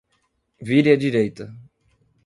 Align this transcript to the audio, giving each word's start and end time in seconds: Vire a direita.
Vire 0.69 0.93
a 0.93 0.97
direita. 0.97 1.45